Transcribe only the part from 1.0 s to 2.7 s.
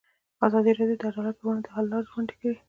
د عدالت پر وړاندې د حل لارې وړاندې کړي.